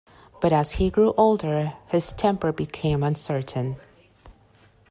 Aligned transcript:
But 0.41 0.51
as 0.51 0.71
he 0.71 0.89
grew 0.89 1.13
older 1.15 1.73
his 1.89 2.11
temper 2.11 2.51
became 2.51 3.03
uncertain. 3.03 3.75